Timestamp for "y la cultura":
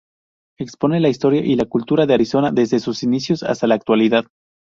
1.45-2.07